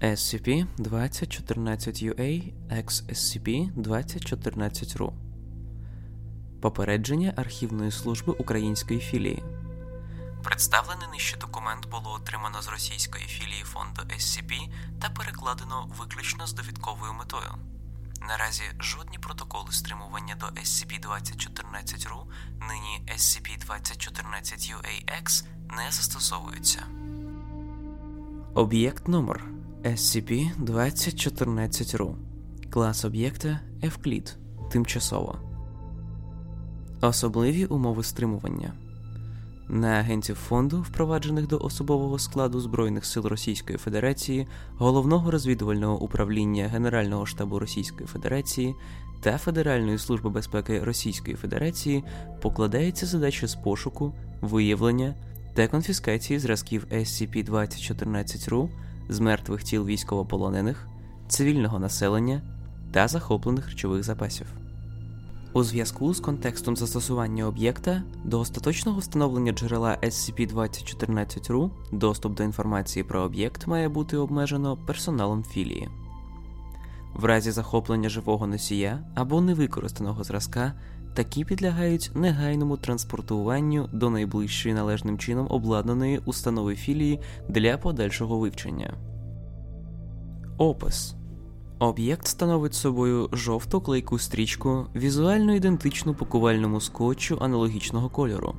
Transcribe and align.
SCP-2014-UA 0.00 2.52
X 2.70 3.04
SCP-2014-RU 3.08 5.12
Попередження 6.60 7.32
архівної 7.36 7.90
служби 7.90 8.32
української 8.32 9.00
філії. 9.00 9.42
Представлений 10.42 11.08
нижче 11.12 11.36
документ 11.36 11.88
було 11.90 12.12
отримано 12.12 12.62
з 12.62 12.68
російської 12.68 13.24
філії 13.24 13.64
фонду 13.64 14.02
SCP 14.16 14.68
та 15.00 15.10
перекладено 15.10 15.88
виключно 15.98 16.46
з 16.46 16.52
довідковою 16.52 17.12
метою. 17.12 17.54
Наразі 18.28 18.62
жодні 18.80 19.18
протоколи 19.18 19.72
стримування 19.72 20.34
до 20.34 20.46
SCP-2014-RU, 20.46 22.24
нині 22.68 23.02
SCP-2014-UAX 23.16 25.44
не 25.76 25.90
застосовуються. 25.90 26.82
Об'єкт 28.54 29.08
номер 29.08 29.44
SCP-2014-RU 29.84 32.14
Клас 32.70 33.04
об'єкта 33.04 33.60
Евклід. 33.82 34.36
Тимчасово. 34.72 35.38
Особливі 37.00 37.66
умови 37.66 38.04
стримування. 38.04 38.72
На 39.68 39.88
агентів 39.88 40.36
фонду, 40.36 40.82
впроваджених 40.82 41.46
до 41.46 41.58
особового 41.58 42.18
складу 42.18 42.60
Збройних 42.60 43.04
сил 43.04 43.26
Російської 43.26 43.78
Федерації, 43.78 44.46
Головного 44.76 45.30
розвідувального 45.30 46.00
управління 46.00 46.68
Генерального 46.68 47.26
штабу 47.26 47.58
Російської 47.58 48.06
Федерації 48.06 48.74
та 49.20 49.38
Федеральної 49.38 49.98
служби 49.98 50.30
безпеки 50.30 50.84
Російської 50.84 51.36
Федерації 51.36 52.04
покладається 52.42 53.06
задача 53.06 53.46
з 53.46 53.54
пошуку, 53.54 54.14
виявлення 54.40 55.14
та 55.54 55.68
конфіскації 55.68 56.38
зразків 56.38 56.86
SCP-2014-RU 56.92 58.68
з 59.10 59.20
мертвих 59.20 59.62
тіл 59.62 59.84
військовополонених, 59.84 60.88
цивільного 61.28 61.78
населення 61.78 62.42
та 62.92 63.08
захоплених 63.08 63.68
речових 63.68 64.04
запасів. 64.04 64.46
У 65.52 65.62
зв'язку 65.62 66.14
з 66.14 66.20
контекстом 66.20 66.76
застосування 66.76 67.46
об'єкта 67.46 68.02
до 68.24 68.40
остаточного 68.40 68.98
встановлення 68.98 69.52
джерела 69.52 69.98
SCP-2014-RU 70.02 71.70
доступ 71.92 72.34
до 72.34 72.42
інформації 72.42 73.04
про 73.04 73.20
об'єкт 73.20 73.66
має 73.66 73.88
бути 73.88 74.16
обмежено 74.16 74.76
персоналом 74.86 75.44
філії. 75.44 75.88
В 77.14 77.24
разі 77.24 77.50
захоплення 77.50 78.08
живого 78.08 78.46
носія 78.46 79.04
або 79.14 79.40
невикористаного 79.40 80.24
зразка 80.24 80.72
такі 81.14 81.44
підлягають 81.44 82.10
негайному 82.14 82.76
транспортуванню 82.76 83.88
до 83.92 84.10
найближчої 84.10 84.74
належним 84.74 85.18
чином 85.18 85.46
обладнаної 85.50 86.20
установи 86.24 86.76
філії 86.76 87.20
для 87.48 87.78
подальшого 87.78 88.38
вивчення. 88.38 88.94
Опис 90.58 91.14
Об'єкт 91.78 92.26
становить 92.26 92.74
собою 92.74 93.28
жовту 93.32 93.80
клейку 93.80 94.18
стрічку, 94.18 94.86
візуально 94.96 95.54
ідентичну 95.54 96.14
пакувальному 96.14 96.80
скотчу 96.80 97.38
аналогічного 97.40 98.08
кольору. 98.08 98.54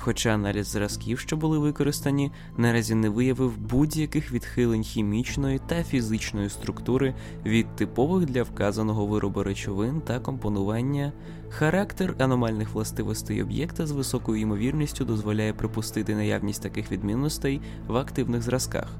Хоча 0.00 0.30
аналіз 0.30 0.66
зразків, 0.66 1.18
що 1.18 1.36
були 1.36 1.58
використані, 1.58 2.32
наразі 2.56 2.94
не 2.94 3.08
виявив 3.08 3.58
будь-яких 3.58 4.32
відхилень 4.32 4.82
хімічної 4.82 5.60
та 5.66 5.82
фізичної 5.82 6.48
структури 6.48 7.14
від 7.46 7.76
типових 7.76 8.26
для 8.26 8.42
вказаного 8.42 9.06
виробу 9.06 9.42
речовин 9.42 10.00
та 10.00 10.20
компонування, 10.20 11.12
характер 11.48 12.14
аномальних 12.18 12.70
властивостей 12.74 13.42
об'єкта 13.42 13.86
з 13.86 13.90
високою 13.90 14.40
ймовірністю 14.40 15.04
дозволяє 15.04 15.52
припустити 15.52 16.14
наявність 16.14 16.62
таких 16.62 16.92
відмінностей 16.92 17.60
в 17.88 17.96
активних 17.96 18.42
зразках 18.42 18.98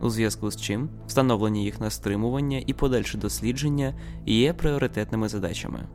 у 0.00 0.10
зв'язку 0.10 0.50
з 0.50 0.60
чим 0.60 0.88
встановлення 1.06 1.60
їх 1.60 1.80
на 1.80 1.90
стримування 1.90 2.62
і 2.66 2.72
подальше 2.72 3.18
дослідження 3.18 3.94
є 4.26 4.52
пріоритетними 4.52 5.28
задачами. 5.28 5.88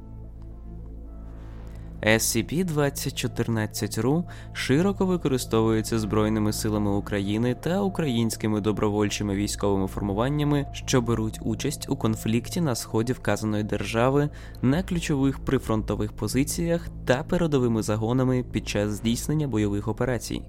SCP-2014-RU 2.03 4.23
широко 4.53 5.05
використовується 5.05 5.99
Збройними 5.99 6.53
силами 6.53 6.91
України 6.91 7.55
та 7.61 7.81
українськими 7.81 8.61
добровольчими 8.61 9.35
військовими 9.35 9.87
формуваннями, 9.87 10.65
що 10.73 11.01
беруть 11.01 11.39
участь 11.41 11.89
у 11.89 11.95
конфлікті 11.95 12.61
на 12.61 12.75
сході 12.75 13.13
вказаної 13.13 13.63
держави 13.63 14.29
на 14.61 14.83
ключових 14.83 15.39
прифронтових 15.39 16.13
позиціях 16.13 16.87
та 17.05 17.23
передовими 17.23 17.81
загонами 17.81 18.43
під 18.51 18.69
час 18.69 18.91
здійснення 18.91 19.47
бойових 19.47 19.87
операцій. 19.87 20.41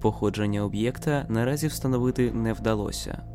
Походження 0.00 0.64
об'єкта 0.64 1.26
наразі 1.28 1.66
встановити 1.66 2.32
не 2.32 2.52
вдалося. 2.52 3.33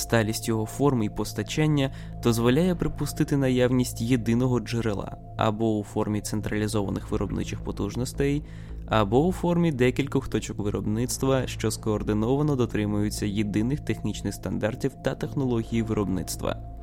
Сталість 0.00 0.48
його 0.48 0.66
форми 0.66 1.04
і 1.04 1.08
постачання 1.08 1.90
дозволяє 2.22 2.74
припустити 2.74 3.36
наявність 3.36 4.00
єдиного 4.00 4.60
джерела 4.60 5.16
або 5.36 5.78
у 5.78 5.84
формі 5.84 6.20
централізованих 6.20 7.10
виробничих 7.10 7.60
потужностей, 7.60 8.42
або 8.86 9.26
у 9.26 9.32
формі 9.32 9.72
декількох 9.72 10.28
точок 10.28 10.58
виробництва, 10.58 11.46
що 11.46 11.70
скоординовано 11.70 12.56
дотримуються 12.56 13.26
єдиних 13.26 13.80
технічних 13.80 14.34
стандартів 14.34 14.92
та 15.04 15.14
технології 15.14 15.82
виробництва. 15.82 16.79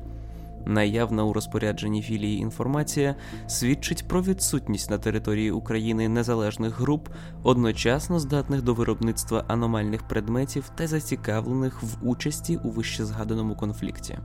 Наявна 0.68 1.24
у 1.24 1.32
розпорядженні 1.32 2.02
філії 2.02 2.38
інформація 2.38 3.14
свідчить 3.46 4.08
про 4.08 4.22
відсутність 4.22 4.90
на 4.90 4.98
території 4.98 5.50
України 5.50 6.08
незалежних 6.08 6.80
груп, 6.80 7.08
одночасно 7.42 8.18
здатних 8.18 8.62
до 8.62 8.74
виробництва 8.74 9.44
аномальних 9.48 10.08
предметів 10.08 10.70
та 10.76 10.86
зацікавлених 10.86 11.82
в 11.82 12.08
участі 12.08 12.56
у 12.56 12.70
вищезгаданому 12.70 13.56
конфлікті. 13.56 14.18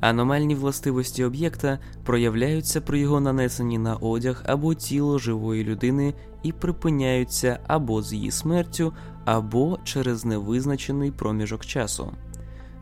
Аномальні 0.00 0.54
властивості 0.54 1.24
об'єкта 1.24 1.78
проявляються 2.04 2.80
при 2.80 3.00
його 3.00 3.20
нанесенні 3.20 3.78
на 3.78 3.96
одяг 3.96 4.42
або 4.46 4.74
тіло 4.74 5.18
живої 5.18 5.64
людини 5.64 6.14
і 6.42 6.52
припиняються 6.52 7.60
або 7.66 8.02
з 8.02 8.12
її 8.12 8.30
смертю, 8.30 8.92
або 9.24 9.78
через 9.84 10.24
невизначений 10.24 11.10
проміжок 11.10 11.66
часу. 11.66 12.12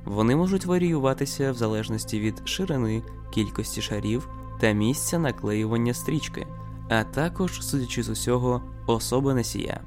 Вони 0.06 0.36
можуть 0.36 0.66
варіюватися 0.66 1.52
в 1.52 1.54
залежності 1.54 2.20
від 2.20 2.48
ширини, 2.48 3.02
кількості 3.30 3.82
шарів 3.82 4.28
та 4.60 4.72
місця 4.72 5.18
наклеювання 5.18 5.94
стрічки, 5.94 6.46
а 6.88 7.04
також, 7.04 7.62
судячи 7.62 8.02
з 8.02 8.08
усього, 8.08 8.62
особи 8.86 9.34
носія. 9.34 9.80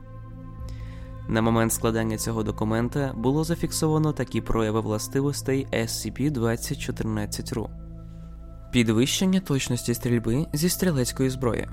На 1.28 1.42
момент 1.42 1.74
складання 1.74 2.18
цього 2.18 2.44
документа 2.44 3.14
було 3.18 3.44
зафіксовано 3.44 4.14
такі 4.14 4.42
прояви 4.42 4.82
властивостей 4.82 5.68
SCP-2014-RU. 5.72 7.70
Підвищення 8.72 9.40
точності 9.40 9.94
стрільби 9.94 10.46
зі 10.54 10.70
стрілецької 10.70 11.30
зброї. 11.30 11.68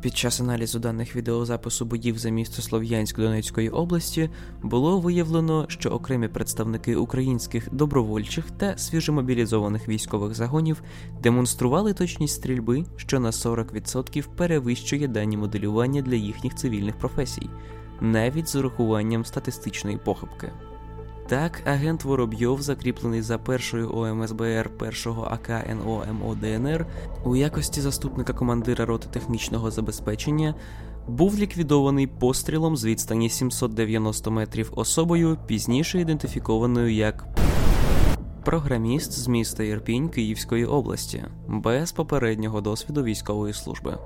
Під 0.00 0.16
час 0.16 0.40
аналізу 0.40 0.78
даних 0.78 1.16
відеозапису 1.16 1.84
боїв 1.84 2.18
за 2.18 2.30
місто 2.30 2.62
Слов'янськ 2.62 3.16
Донецької 3.16 3.68
області 3.68 4.30
було 4.62 5.00
виявлено, 5.00 5.66
що 5.68 5.90
окремі 5.90 6.28
представники 6.28 6.96
українських 6.96 7.74
добровольчих 7.74 8.50
та 8.50 8.78
свіжомобілізованих 8.78 9.88
військових 9.88 10.34
загонів 10.34 10.82
демонстрували 11.22 11.94
точність 11.94 12.34
стрільби, 12.34 12.84
що 12.96 13.20
на 13.20 13.30
40% 13.30 14.28
перевищує 14.36 15.08
дані 15.08 15.36
моделювання 15.36 16.02
для 16.02 16.16
їхніх 16.16 16.54
цивільних 16.54 16.98
професій, 16.98 17.50
навіть 18.00 18.48
з 18.48 18.56
урахуванням 18.56 19.24
статистичної 19.24 19.96
похибки. 19.96 20.52
Так, 21.30 21.62
агент 21.64 22.04
Воробйов, 22.04 22.62
закріплений 22.62 23.22
за 23.22 23.38
першою 23.38 23.96
ОМСБР 23.96 24.70
першого 24.78 25.22
АК 25.22 25.48
НО 25.68 26.36
ДНР 26.40 26.86
у 27.24 27.36
якості 27.36 27.80
заступника 27.80 28.32
командира 28.32 28.86
роти 28.86 29.08
технічного 29.10 29.70
забезпечення, 29.70 30.54
був 31.08 31.38
ліквідований 31.38 32.06
пострілом 32.06 32.76
з 32.76 32.84
відстані 32.84 33.30
790 33.30 34.30
метрів 34.30 34.72
особою, 34.76 35.38
пізніше 35.46 36.00
ідентифікованою 36.00 36.92
як 36.94 37.26
програміст 38.44 39.12
з 39.12 39.28
міста 39.28 39.62
Ірпінь 39.62 40.08
Київської 40.08 40.64
області, 40.64 41.24
без 41.48 41.92
попереднього 41.92 42.60
досвіду 42.60 43.02
військової 43.02 43.54
служби. 43.54 43.98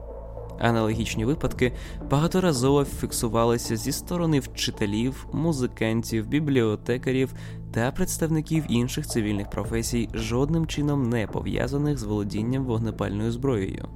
Аналогічні 0.59 1.25
випадки 1.25 1.73
багаторазово 2.11 2.85
фіксувалися 2.85 3.77
зі 3.77 3.93
сторони 3.93 4.41
вчителів, 4.41 5.27
музикантів, 5.33 6.27
бібліотекарів 6.27 7.35
та 7.73 7.91
представників 7.91 8.65
інших 8.69 9.07
цивільних 9.07 9.51
професій, 9.51 10.09
жодним 10.15 10.67
чином 10.67 11.09
не 11.09 11.27
пов'язаних 11.27 11.99
з 11.99 12.03
володінням 12.03 12.65
вогнепальною 12.65 13.33
зброєю. 13.33 13.89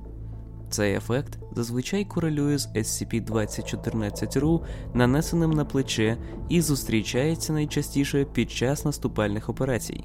Цей 0.71 0.95
ефект 0.95 1.39
зазвичай 1.53 2.05
корелює 2.05 2.59
з 2.59 2.69
SCP-2014-RU, 2.69 4.61
нанесеним 4.95 5.51
на 5.51 5.65
плече, 5.65 6.17
і 6.49 6.61
зустрічається 6.61 7.53
найчастіше 7.53 8.25
під 8.25 8.51
час 8.51 8.85
наступальних 8.85 9.49
операцій. 9.49 10.05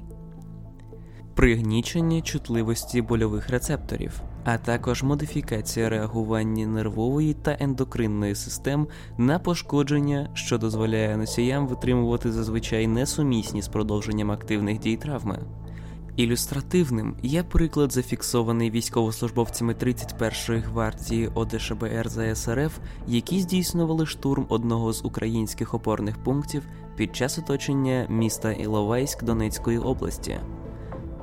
пригнічення 1.34 2.20
чутливості 2.20 3.02
больових 3.02 3.50
рецепторів, 3.50 4.22
а 4.44 4.58
також 4.58 5.02
модифікація 5.02 5.88
реагування 5.88 6.66
нервової 6.66 7.34
та 7.34 7.56
ендокринної 7.60 8.34
систем 8.34 8.86
на 9.18 9.38
пошкодження, 9.38 10.30
що 10.34 10.58
дозволяє 10.58 11.16
носіям 11.16 11.66
витримувати 11.66 12.32
зазвичай 12.32 12.86
несумісні 12.86 13.62
з 13.62 13.68
продовженням 13.68 14.30
активних 14.30 14.78
дій 14.78 14.96
травми. 14.96 15.38
Ілюстративним 16.16 17.16
є 17.22 17.42
приклад, 17.42 17.92
зафіксований 17.92 18.70
військовослужбовцями 18.70 19.72
31-ї 19.72 20.62
гвардії 20.62 21.30
ОДШБР 21.34 22.08
ЗСРФ, 22.08 22.78
які 23.06 23.40
здійснювали 23.40 24.06
штурм 24.06 24.46
одного 24.48 24.92
з 24.92 25.04
українських 25.04 25.74
опорних 25.74 26.18
пунктів 26.18 26.62
під 26.96 27.16
час 27.16 27.38
оточення 27.38 28.06
міста 28.08 28.52
Іловайськ 28.52 29.24
Донецької 29.24 29.78
області. 29.78 30.38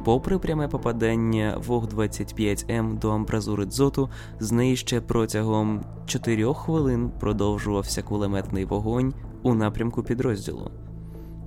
Попри 0.04 0.40
пряме 0.40 0.68
попадання 0.68 1.62
ВОГ-25М 1.68 3.00
до 3.00 3.10
амбразури 3.12 3.66
дзоту, 3.66 4.10
з 4.40 4.52
неї 4.52 4.76
ще 4.76 5.02
протягом 5.02 5.82
4 6.06 6.54
хвилин 6.54 7.12
продовжувався 7.20 8.02
кулеметний 8.02 8.66
вогонь 8.66 9.14
у 9.44 9.54
напрямку 9.54 10.04
підрозділу. 10.04 10.72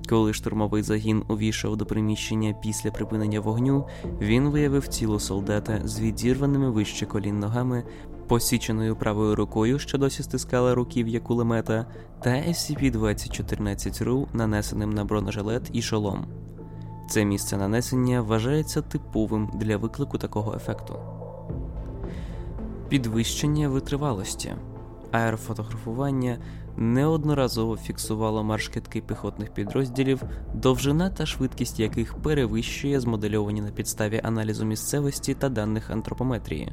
Коли 0.08 0.32
штурмовий 0.32 0.82
загін 0.82 1.22
увійшов 1.28 1.76
до 1.76 1.86
приміщення 1.86 2.54
після 2.62 2.90
припинення 2.90 3.40
вогню, 3.40 3.86
він 4.20 4.48
виявив 4.48 4.88
тіло 4.88 5.20
солдата 5.20 5.80
з 5.84 6.00
відірваними 6.00 6.70
вище 6.70 7.06
колін 7.06 7.38
ногами, 7.38 7.84
посіченою 8.28 8.96
правою 8.96 9.34
рукою, 9.34 9.78
що 9.78 9.98
досі 9.98 10.22
стискала 10.22 10.74
руків'я 10.74 11.20
кулемета, 11.20 11.86
та 12.22 12.30
SCP-2014 12.30 14.04
ру 14.04 14.28
нанесеним 14.32 14.90
на 14.90 15.04
бронежилет 15.04 15.70
і 15.72 15.82
шолом. 15.82 16.26
Це 17.08 17.24
місце 17.24 17.56
нанесення 17.56 18.20
вважається 18.20 18.82
типовим 18.82 19.50
для 19.54 19.76
виклику 19.76 20.18
такого 20.18 20.54
ефекту. 20.54 20.94
Підвищення 22.88 23.68
витривалості. 23.68 24.54
Аерофотографування 25.10 26.38
неодноразово 26.76 27.76
фіксувало 27.76 28.44
маршкитки 28.44 29.00
піхотних 29.00 29.54
підрозділів, 29.54 30.22
довжина 30.54 31.10
та 31.10 31.26
швидкість 31.26 31.80
яких 31.80 32.14
перевищує 32.14 33.00
змодельовані 33.00 33.60
на 33.60 33.70
підставі 33.70 34.20
аналізу 34.24 34.64
місцевості 34.64 35.34
та 35.34 35.48
даних 35.48 35.90
антропометрії. 35.90 36.72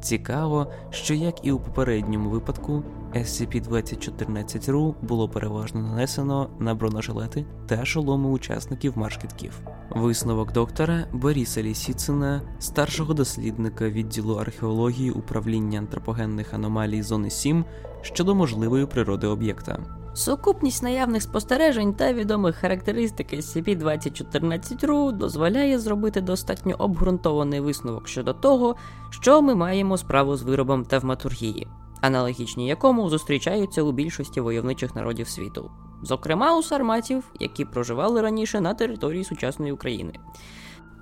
Цікаво, 0.00 0.66
що 0.90 1.14
як 1.14 1.46
і 1.46 1.52
у 1.52 1.58
попередньому 1.58 2.30
випадку, 2.30 2.82
SCP-2014-RU 3.14 4.94
було 5.02 5.28
переважно 5.28 5.80
нанесено 5.80 6.50
на 6.58 6.74
бронежилети 6.74 7.44
та 7.66 7.84
шоломи 7.84 8.28
учасників 8.28 8.98
маршкітків. 8.98 9.60
Висновок 9.90 10.52
доктора 10.52 11.04
Бориса 11.12 11.62
Лісіцина, 11.62 12.42
старшого 12.58 13.14
дослідника 13.14 13.88
відділу 13.88 14.34
археології 14.34 15.10
управління 15.10 15.78
антропогенних 15.78 16.54
аномалій 16.54 17.02
зони 17.02 17.30
7 17.30 17.64
щодо 18.02 18.34
можливої 18.34 18.86
природи 18.86 19.26
об'єкта. 19.26 19.78
Сукупність 20.18 20.82
наявних 20.82 21.22
спостережень 21.22 21.94
та 21.94 22.12
відомих 22.12 22.56
характеристик 22.56 23.32
SCP-2014-RU 23.32 25.12
дозволяє 25.12 25.78
зробити 25.78 26.20
достатньо 26.20 26.74
обґрунтований 26.78 27.60
висновок 27.60 28.08
щодо 28.08 28.32
того, 28.32 28.76
що 29.10 29.42
ми 29.42 29.54
маємо 29.54 29.98
справу 29.98 30.36
з 30.36 30.42
виробом 30.42 30.84
тавматургії, 30.84 31.66
аналогічні 32.00 32.68
якому 32.68 33.08
зустрічаються 33.08 33.82
у 33.82 33.92
більшості 33.92 34.40
войовничих 34.40 34.94
народів 34.94 35.28
світу, 35.28 35.70
зокрема 36.02 36.58
у 36.58 36.62
сарматів, 36.62 37.24
які 37.40 37.64
проживали 37.64 38.20
раніше 38.20 38.60
на 38.60 38.74
території 38.74 39.24
сучасної 39.24 39.72
України. 39.72 40.12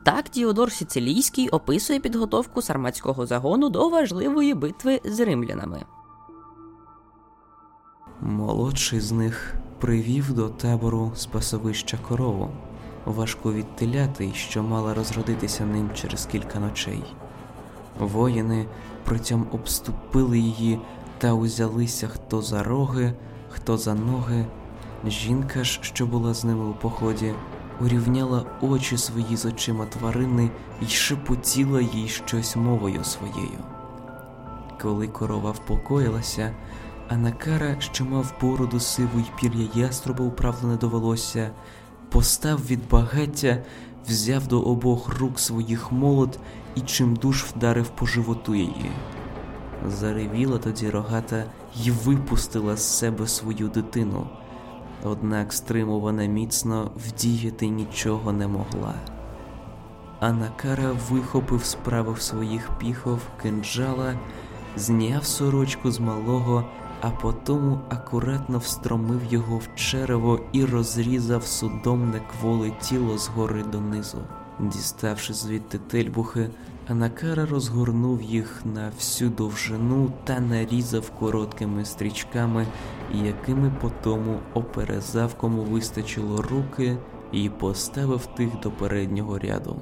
Так, 0.04 0.24
Діодор 0.34 0.72
Сицилійський 0.72 1.48
описує 1.48 2.00
підготовку 2.00 2.62
сарматського 2.62 3.26
загону 3.26 3.68
до 3.68 3.88
важливої 3.88 4.54
битви 4.54 5.00
з 5.04 5.20
римлянами. 5.20 5.84
Молодший 8.20 9.00
з 9.00 9.12
них 9.12 9.54
привів 9.78 10.32
до 10.32 10.48
табору 10.48 11.12
спасовища 11.14 11.98
корову, 12.08 12.50
важку 13.04 13.52
відтиляти, 13.52 14.32
що 14.34 14.62
мала 14.62 14.94
розродитися 14.94 15.66
ним 15.66 15.90
через 15.94 16.26
кілька 16.26 16.58
ночей. 16.60 17.04
Воїни 17.98 18.66
притям 19.04 19.46
обступили 19.52 20.38
її 20.38 20.80
та 21.18 21.32
узялися 21.32 22.08
хто 22.08 22.42
за 22.42 22.62
роги, 22.62 23.12
хто 23.48 23.76
за 23.76 23.94
ноги. 23.94 24.46
Жінка 25.06 25.64
ж, 25.64 25.78
що 25.82 26.06
була 26.06 26.34
з 26.34 26.44
ними 26.44 26.64
у 26.64 26.72
поході, 26.72 27.34
урівняла 27.80 28.44
очі 28.60 28.96
свої 28.96 29.36
з 29.36 29.46
очима 29.46 29.86
тварини 29.86 30.50
і 30.82 30.86
шепотіла 30.86 31.80
їй 31.80 32.08
щось 32.08 32.56
мовою 32.56 33.04
своєю. 33.04 33.58
Коли 34.82 35.08
корова 35.08 35.50
впокоїлася, 35.50 36.54
а 37.08 37.16
Накара, 37.16 37.76
що 37.78 38.04
мав 38.04 38.34
бороду 38.40 38.80
сиву 38.80 39.20
й 39.20 39.40
пір'я 39.40 39.68
яструба 39.74 40.24
управлене 40.24 40.76
до 40.76 40.88
волосся, 40.88 41.50
постав 42.10 42.66
від 42.66 42.88
багаття, 42.88 43.62
взяв 44.08 44.46
до 44.46 44.60
обох 44.60 45.18
рук 45.18 45.38
своїх 45.38 45.92
молот 45.92 46.38
і 46.74 46.80
чимдуж 46.80 47.44
вдарив 47.44 47.88
по 47.88 48.06
животу 48.06 48.54
її. 48.54 48.90
Заревіла 49.88 50.58
тоді 50.58 50.90
рогата 50.90 51.44
й 51.76 51.90
випустила 51.90 52.76
з 52.76 52.98
себе 52.98 53.26
свою 53.26 53.68
дитину, 53.68 54.26
однак 55.04 55.52
стримувана 55.52 56.26
міцно 56.26 56.90
вдіяти 56.96 57.68
нічого 57.68 58.32
не 58.32 58.48
могла. 58.48 58.94
А 60.20 60.32
Накара 60.32 60.92
вихопив 61.10 61.64
справив 61.64 62.20
своїх 62.20 62.70
піхов 62.78 63.20
кинджала, 63.42 64.14
зняв 64.76 65.24
сорочку 65.24 65.90
з 65.90 66.00
малого 66.00 66.64
а 67.00 67.10
потому 67.10 67.80
акуратно 67.88 68.58
встромив 68.58 69.20
його 69.30 69.58
в 69.58 69.68
черево 69.74 70.40
і 70.52 70.64
розрізав 70.64 71.46
судомне 71.46 72.20
кволе 72.20 72.70
тіло 72.80 73.18
згори 73.18 73.62
донизу. 73.62 74.18
Діставши 74.60 75.34
звідти 75.34 75.78
тельбухи, 75.78 76.50
Анакара 76.88 77.46
розгорнув 77.46 78.22
їх 78.22 78.62
на 78.74 78.90
всю 78.96 79.30
довжину 79.30 80.12
та 80.24 80.40
нарізав 80.40 81.10
короткими 81.10 81.84
стрічками, 81.84 82.66
якими 83.14 83.72
потому 83.80 84.38
оперезав, 84.54 85.34
кому 85.34 85.62
вистачило 85.62 86.42
руки, 86.42 86.96
і 87.32 87.48
поставив 87.48 88.26
тих 88.26 88.60
до 88.62 88.70
переднього 88.70 89.38
ряду. 89.38 89.76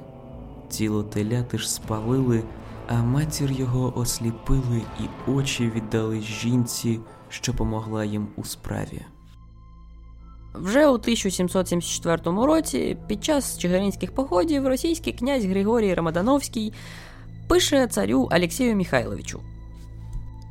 Тіло 0.69 1.03
теляти 1.03 1.57
ж 1.57 1.71
спалили, 1.71 2.43
а 2.87 3.03
матір 3.03 3.51
його 3.51 3.93
осліпили 3.97 4.81
і 4.99 5.31
очі 5.31 5.71
віддали 5.75 6.21
жінці, 6.21 6.99
що 7.29 7.53
помогла 7.53 8.05
їм 8.05 8.27
у 8.35 8.43
справі. 8.43 9.01
Вже 10.53 10.87
у 10.87 10.93
1774 10.93 12.21
році, 12.25 12.97
під 13.07 13.23
час 13.23 13.57
чигиринських 13.57 14.11
походів, 14.11 14.67
російський 14.67 15.13
князь 15.13 15.45
Григорій 15.45 15.93
Рамадановський 15.93 16.73
пише 17.47 17.87
царю 17.87 18.27
Алексію 18.31 18.75
Михайловичу. 18.75 19.39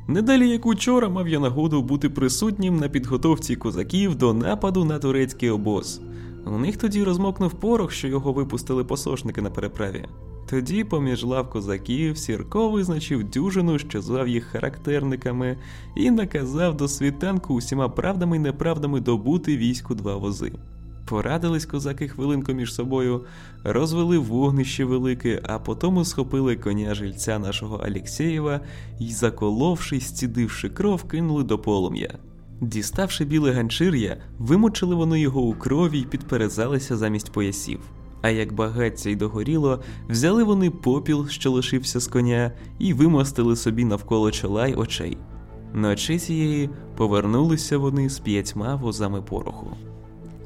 Недалі 0.07 0.49
як 0.49 0.65
учора 0.65 1.09
мав 1.09 1.27
я 1.27 1.39
нагоду 1.39 1.81
бути 1.81 2.09
присутнім 2.09 2.77
на 2.77 2.89
підготовці 2.89 3.55
козаків 3.55 4.15
до 4.15 4.33
нападу 4.33 4.85
на 4.85 4.99
турецький 4.99 5.49
обоз. 5.49 6.01
У 6.45 6.57
них 6.57 6.77
тоді 6.77 7.03
розмокнув 7.03 7.53
порох, 7.53 7.91
що 7.91 8.07
його 8.07 8.33
випустили 8.33 8.83
посошники 8.83 9.41
на 9.41 9.49
переправі. 9.49 10.05
Тоді, 10.49 10.83
поміж 10.83 11.23
лав 11.23 11.49
козаків, 11.49 12.17
Сірко 12.17 12.69
визначив 12.69 13.29
дюжину, 13.29 13.79
що 13.79 14.01
звав 14.01 14.27
їх 14.27 14.45
характерниками, 14.45 15.57
і 15.95 16.11
наказав 16.11 16.77
до 16.77 16.87
світанку 16.87 17.53
усіма 17.53 17.89
правдами 17.89 18.35
й 18.35 18.39
неправдами 18.39 18.99
добути 18.99 19.57
війську 19.57 19.95
два 19.95 20.15
вози. 20.15 20.53
Порадились 21.05 21.65
козаки 21.65 22.07
хвилинку 22.07 22.53
між 22.53 22.73
собою, 22.73 23.25
розвели 23.63 24.17
вогнище 24.17 24.85
велике, 24.85 25.41
а 25.43 25.59
потому 25.59 26.05
схопили 26.05 26.55
коня 26.55 26.93
жильця 26.93 27.39
нашого 27.39 27.75
Алєксєєва 27.75 28.59
і, 28.99 29.11
заколовши, 29.11 29.99
стідивши 29.99 30.69
кров, 30.69 31.03
кинули 31.03 31.43
до 31.43 31.59
полум'я. 31.59 32.17
Діставши 32.61 33.25
біле 33.25 33.51
ганчир'я, 33.51 34.17
вимочили 34.37 34.95
вони 34.95 35.19
його 35.19 35.41
у 35.41 35.53
крові 35.53 35.99
й 35.99 36.05
підперезалися 36.05 36.97
замість 36.97 37.31
поясів. 37.31 37.79
А 38.25 38.29
як 38.29 38.53
багаття 38.53 39.09
й 39.09 39.15
догоріло, 39.15 39.79
взяли 40.09 40.43
вони 40.43 40.69
попіл, 40.69 41.27
що 41.27 41.51
лишився 41.51 41.99
з 41.99 42.07
коня, 42.07 42.51
і 42.79 42.93
вимостили 42.93 43.55
собі 43.55 43.85
навколо 43.85 44.31
чола 44.31 44.67
й 44.67 44.73
очей. 44.73 45.17
Ночі 45.73 46.19
цієї 46.19 46.69
повернулися 46.97 47.77
вони 47.77 48.09
з 48.09 48.19
п'ятьма 48.19 48.75
возами 48.75 49.21
пороху. 49.21 49.67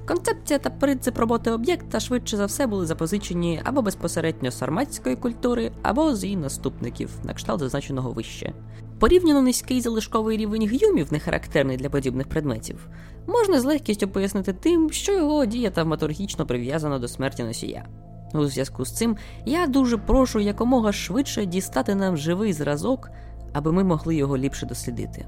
Концепція 0.07 0.59
та 0.59 0.69
принцип 0.69 1.17
роботи 1.17 1.51
об'єкта 1.51 1.99
швидше 1.99 2.37
за 2.37 2.45
все 2.45 2.67
були 2.67 2.85
запозичені 2.85 3.61
або 3.63 3.81
безпосередньо 3.81 4.51
з 4.51 4.57
сарматської 4.57 5.15
культури, 5.15 5.71
або 5.81 6.15
з 6.15 6.23
її 6.23 6.35
наступників, 6.35 7.09
на 7.23 7.33
кшталт 7.33 7.59
зазначеного 7.59 8.11
вище. 8.11 8.53
Порівняно 8.99 9.41
низький 9.41 9.81
залишковий 9.81 10.37
рівень 10.37 10.69
гюмів, 10.81 11.13
не 11.13 11.19
характерний 11.19 11.77
для 11.77 11.89
подібних 11.89 12.27
предметів, 12.27 12.87
можна 13.27 13.59
з 13.59 13.65
легкістю 13.65 14.07
пояснити 14.07 14.53
тим, 14.53 14.91
що 14.91 15.13
його 15.13 15.45
дія 15.45 15.69
тавматургічно 15.69 16.45
прив'язана 16.45 16.99
до 16.99 17.07
смерті 17.07 17.43
носія. 17.43 17.85
У 18.33 18.45
зв'язку 18.45 18.85
з 18.85 18.91
цим 18.91 19.17
я 19.45 19.67
дуже 19.67 19.97
прошу 19.97 20.39
якомога 20.39 20.91
швидше 20.91 21.45
дістати 21.45 21.95
нам 21.95 22.17
живий 22.17 22.53
зразок, 22.53 23.09
аби 23.53 23.71
ми 23.71 23.83
могли 23.83 24.15
його 24.15 24.37
ліпше 24.37 24.65
дослідити. 24.65 25.25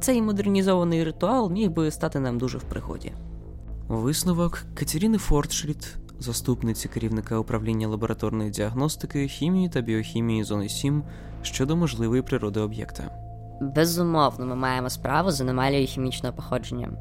Цей 0.00 0.22
модернізований 0.22 1.04
ритуал 1.04 1.50
міг 1.50 1.70
би 1.70 1.90
стати 1.90 2.20
нам 2.20 2.38
дуже 2.38 2.58
в 2.58 2.62
пригоді. 2.62 3.12
Висновок 3.88 4.62
Катеріни 4.74 5.18
Фортшліт, 5.18 5.96
заступниці 6.20 6.88
керівника 6.88 7.38
управління 7.38 7.88
лабораторної 7.88 8.50
діагностики, 8.50 9.28
хімії 9.28 9.68
та 9.68 9.80
біохімії 9.80 10.44
зони 10.44 10.68
7 10.68 11.02
щодо 11.42 11.76
можливої 11.76 12.22
природи 12.22 12.60
об'єкта. 12.60 13.10
Безумовно, 13.60 14.46
ми 14.46 14.56
маємо 14.56 14.90
справу 14.90 15.30
з 15.30 15.40
аномалією 15.40 15.86
хімічного 15.86 16.36
походження, 16.36 16.92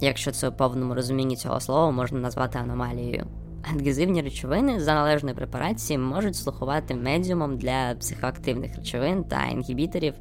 якщо 0.00 0.30
це 0.30 0.48
у 0.48 0.52
повному 0.52 0.94
розумінні 0.94 1.36
цього 1.36 1.60
слова 1.60 1.90
можна 1.90 2.18
назвати 2.18 2.58
аномалією. 2.58 3.26
Адгезивні 3.74 4.22
речовини 4.22 4.80
за 4.80 4.94
належної 4.94 5.34
препарації 5.34 5.98
можуть 5.98 6.36
слухувати 6.36 6.94
медіумом 6.94 7.58
для 7.58 7.94
психоактивних 8.00 8.76
речовин 8.76 9.24
та 9.24 9.44
інгібіторів, 9.44 10.14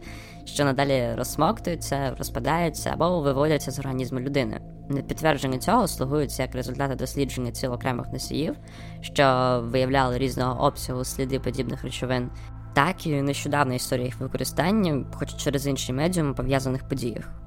що 0.46 0.66
надалі 0.66 1.13
розсмоктуються, 1.18 2.16
розпадаються 2.18 2.89
або 2.94 3.22
виводяться 3.22 3.72
з 3.72 3.80
організму 3.80 4.20
людини. 4.20 4.62
На 4.89 5.01
підтвердження 5.01 5.58
цього 5.58 5.88
слугуються 5.88 6.44
як 6.44 6.56
результати 6.56 6.96
дослідження 6.96 7.51
ціл 7.51 7.74
окремих 7.74 8.08
носіїв, 8.13 8.56
що 9.01 9.60
виявляли 9.63 10.18
різного 10.18 10.66
обсягу 10.66 11.04
сліди 11.04 11.39
подібних 11.39 11.84
речовин, 11.84 12.30
так 12.74 13.08
і 13.08 13.22
нещодавна 13.22 13.75
історія 13.75 14.06
їх 14.06 14.20
використання, 14.20 15.06
хоч 15.13 15.36
через 15.36 15.68
інші 15.68 15.94
медіуми 15.94 16.34
пов'язаних 16.34 16.88
подіях. 16.88 17.47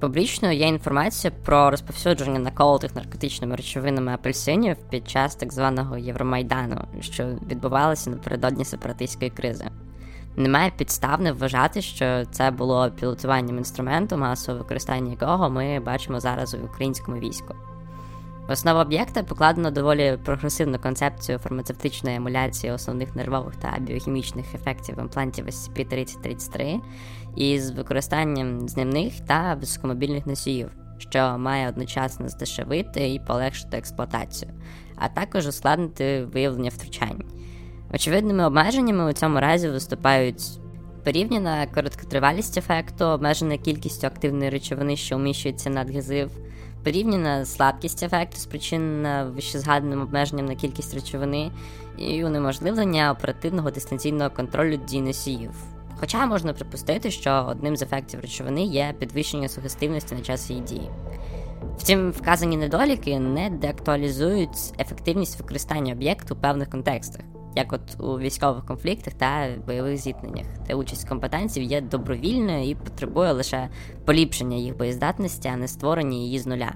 Публічною 0.00 0.58
є 0.58 0.66
інформація 0.66 1.32
про 1.44 1.70
розповсюдження 1.70 2.38
наколотих 2.38 2.96
наркотичними 2.96 3.56
речовинами 3.56 4.12
апельсинів 4.12 4.76
під 4.90 5.10
час 5.10 5.34
так 5.34 5.52
званого 5.52 5.98
Євромайдану, 5.98 6.84
що 7.00 7.26
відбувалося 7.50 8.10
напередодні 8.10 8.64
сепаратистської 8.64 9.30
кризи. 9.30 9.64
Немає 10.36 10.72
підстав 10.76 11.20
не 11.20 11.32
вважати, 11.32 11.82
що 11.82 12.24
це 12.30 12.50
було 12.50 12.90
пілотуванням 12.90 13.58
інструменту, 13.58 14.16
масове 14.16 14.58
використання 14.58 15.10
якого 15.10 15.50
ми 15.50 15.80
бачимо 15.80 16.20
зараз 16.20 16.54
у 16.54 16.58
українському 16.58 17.18
війську. 17.18 17.54
В 18.50 18.52
основу 18.52 18.80
об'єкта 18.80 19.22
покладено 19.22 19.70
доволі 19.70 20.18
прогресивну 20.24 20.78
концепцію 20.78 21.38
фармацевтичної 21.38 22.16
емуляції 22.16 22.72
основних 22.72 23.16
нервових 23.16 23.56
та 23.56 23.76
біохімічних 23.80 24.54
ефектів 24.54 24.98
імплантів 24.98 25.46
SCP-3033 25.46 26.80
із 27.36 27.70
використанням 27.70 28.68
знімних 28.68 29.20
та 29.20 29.54
високомобільних 29.54 30.26
носіїв, 30.26 30.70
що 30.98 31.38
має 31.38 31.68
одночасно 31.68 32.28
здешевити 32.28 33.08
і 33.08 33.20
полегшити 33.20 33.76
експлуатацію, 33.76 34.52
а 34.96 35.08
також 35.08 35.46
ускладнити 35.46 36.24
виявлення 36.24 36.70
втручань. 36.70 37.24
Очевидними 37.94 38.46
обмеженнями 38.46 39.10
у 39.10 39.12
цьому 39.12 39.40
разі 39.40 39.68
виступають 39.68 40.42
порівняна 41.04 41.66
короткотривалість 41.66 42.58
ефекту, 42.58 43.04
обмежена 43.04 43.56
кількістю 43.56 44.06
активної 44.06 44.50
речовини, 44.50 44.96
що 44.96 45.16
вміщується 45.16 45.70
на 45.70 45.80
адгезив, 45.80 46.30
порівняна 46.84 47.44
слабкість 47.44 48.02
ефекту, 48.02 48.36
спричинена 48.36 49.24
вищезгаданим 49.24 50.02
обмеженням 50.02 50.46
на 50.46 50.54
кількість 50.54 50.94
речовини, 50.94 51.50
і 51.98 52.24
унеможливлення 52.24 53.12
оперативного 53.12 53.70
дистанційного 53.70 54.30
контролю 54.30 54.76
дій 54.76 55.00
носіїв. 55.00 55.50
Хоча 56.00 56.26
можна 56.26 56.52
припустити, 56.52 57.10
що 57.10 57.46
одним 57.48 57.76
з 57.76 57.82
ефектів 57.82 58.20
речовини 58.20 58.64
є 58.64 58.94
підвищення 58.98 59.48
сугестивності 59.48 60.14
на 60.14 60.20
час 60.20 60.50
її 60.50 60.62
дії. 60.62 60.90
Втім, 61.78 62.10
вказані 62.10 62.56
недоліки 62.56 63.18
не 63.18 63.50
деактуалізують 63.50 64.74
ефективність 64.78 65.40
використання 65.40 65.92
об'єкту 65.92 66.34
у 66.34 66.38
певних 66.38 66.70
контекстах 66.70 67.24
як 67.56 67.72
от 67.72 68.00
у 68.00 68.18
військових 68.18 68.64
конфліктах 68.66 69.14
та 69.14 69.48
бойових 69.66 69.96
зіткненнях, 69.96 70.46
де 70.66 70.74
участь 70.74 71.08
компетенців 71.08 71.62
є 71.62 71.80
добровільною 71.80 72.68
і 72.68 72.74
потребує 72.74 73.32
лише 73.32 73.68
поліпшення 74.04 74.56
їх 74.56 74.76
боєздатності, 74.76 75.48
а 75.48 75.56
не 75.56 75.68
створення 75.68 76.16
її 76.16 76.38
з 76.38 76.46
нуля. 76.46 76.72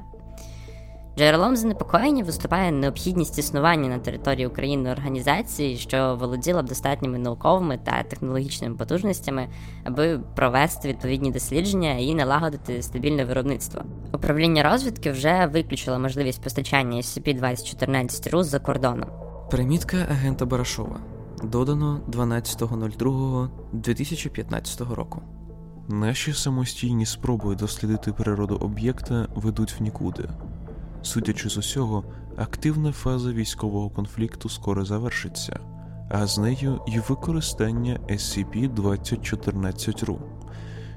Джерелом 1.19 1.57
занепокоєння 1.57 2.25
виступає 2.25 2.73
необхідність 2.73 3.39
існування 3.39 3.89
на 3.89 3.99
території 3.99 4.47
України 4.47 4.91
організації, 4.91 5.77
що 5.77 6.17
володіла 6.21 6.63
б 6.63 6.67
достатніми 6.67 7.19
науковими 7.19 7.79
та 7.85 8.03
технологічними 8.03 8.77
потужностями, 8.77 9.49
аби 9.85 10.21
провести 10.37 10.89
відповідні 10.89 11.31
дослідження 11.31 11.93
і 11.93 12.15
налагодити 12.15 12.83
стабільне 12.83 13.25
виробництво. 13.25 13.83
Управління 14.13 14.63
розвідки 14.63 15.11
вже 15.11 15.47
виключило 15.53 15.99
можливість 15.99 16.43
постачання 16.43 16.97
SCP-2014 16.97 18.31
РУ 18.31 18.43
за 18.43 18.59
кордоном. 18.59 19.24
Примітка 19.55 20.07
агента 20.11 20.47
Барашова. 20.47 21.01
Додано 21.43 22.01
12.02.2015 22.09 24.95
року. 24.95 25.23
Наші 25.89 26.33
самостійні 26.33 27.07
спроби 27.07 27.55
дослідити 27.55 28.13
природу 28.13 28.57
об'єкта 28.57 29.29
ведуть 29.35 29.81
в 29.81 29.83
нікуди. 29.83 30.29
Судячи 31.03 31.49
з 31.49 31.57
усього, 31.57 32.05
активна 32.37 32.93
фаза 32.93 33.33
військового 33.33 33.91
конфлікту 33.91 34.49
скоро 34.49 34.85
завершиться, 34.85 35.61
а 36.11 36.27
з 36.27 36.39
нею 36.39 36.81
й 36.89 36.99
використання 36.99 38.01
SCP-2014-RU 38.09 40.19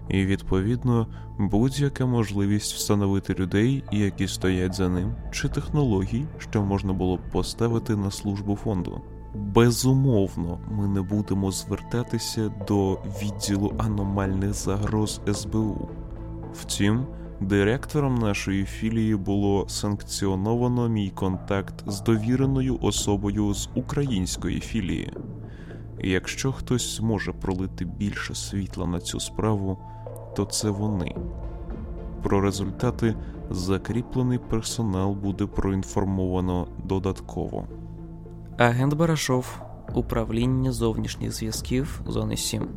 і, 0.10 0.26
відповідно, 0.26 1.08
будь-яка 1.40 2.06
можливість 2.06 2.74
встановити 2.74 3.34
людей, 3.34 3.84
які 3.92 4.28
стоять 4.28 4.74
за 4.74 4.90
ним, 4.90 5.16
чи 5.32 5.50
технологій, 5.50 6.26
що 6.38 6.64
можна 6.64 6.94
було 6.94 7.18
б 7.18 7.20
поставити 7.32 7.96
на 7.96 8.12
службу 8.12 8.56
фонду. 8.56 9.02
Безумовно, 9.36 10.60
ми 10.72 10.88
не 10.88 11.02
будемо 11.02 11.52
звертатися 11.52 12.52
до 12.68 12.94
відділу 12.94 13.74
аномальних 13.78 14.54
загроз 14.54 15.22
СБУ. 15.34 15.90
Втім, 16.54 17.06
директором 17.42 18.16
нашої 18.16 18.66
філії 18.66 19.16
було 19.16 19.66
санкціоновано 19.70 20.90
мій 20.90 21.10
контакт 21.10 21.84
з 21.88 22.02
довіреною 22.02 22.78
особою 22.82 23.54
з 23.54 23.70
української 23.76 24.60
філії. 24.60 25.14
Якщо 26.00 26.52
хтось 26.52 26.98
зможе 26.98 27.32
пролити 27.32 27.86
більше 27.86 28.36
світла 28.36 28.88
на 28.88 29.00
цю 29.00 29.20
справу, 29.20 29.78
то 30.38 30.46
це 30.46 30.70
вони. 30.70 31.16
Про 32.24 32.42
результати 32.42 33.16
закріплений 33.50 34.38
персонал 34.38 35.14
буде 35.14 35.46
проінформовано 35.46 36.68
додатково. 36.84 37.68
Агент 38.58 38.94
Барашов, 38.94 39.62
управління 39.94 40.72
зовнішніх 40.72 41.32
зв'язків 41.32 42.02
зони 42.08 42.38
7 42.38 42.68